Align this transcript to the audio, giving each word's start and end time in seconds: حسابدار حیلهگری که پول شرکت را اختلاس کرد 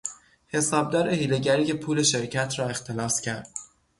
حسابدار 0.47 1.09
حیلهگری 1.09 1.65
که 1.65 1.73
پول 1.73 2.03
شرکت 2.03 2.59
را 2.59 2.67
اختلاس 2.67 3.21
کرد 3.21 3.49